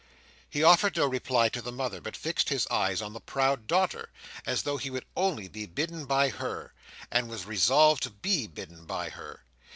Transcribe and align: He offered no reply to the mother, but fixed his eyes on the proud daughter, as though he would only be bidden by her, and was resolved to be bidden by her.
He 0.49 0.63
offered 0.63 0.97
no 0.97 1.05
reply 1.05 1.49
to 1.49 1.61
the 1.61 1.71
mother, 1.71 2.01
but 2.01 2.15
fixed 2.17 2.49
his 2.49 2.65
eyes 2.71 3.03
on 3.03 3.13
the 3.13 3.21
proud 3.21 3.67
daughter, 3.67 4.09
as 4.47 4.63
though 4.63 4.77
he 4.77 4.89
would 4.89 5.05
only 5.15 5.47
be 5.47 5.67
bidden 5.67 6.05
by 6.05 6.29
her, 6.29 6.73
and 7.11 7.29
was 7.29 7.45
resolved 7.45 8.01
to 8.01 8.09
be 8.09 8.47
bidden 8.47 8.85
by 8.87 9.09
her. 9.09 9.43